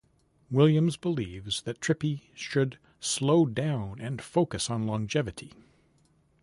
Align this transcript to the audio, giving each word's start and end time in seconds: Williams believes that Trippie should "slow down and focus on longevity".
Williams 0.49 0.97
believes 0.97 1.61
that 1.61 1.79
Trippie 1.79 2.31
should 2.33 2.79
"slow 2.99 3.45
down 3.45 3.99
and 4.01 4.19
focus 4.19 4.67
on 4.67 4.87
longevity". 4.87 5.53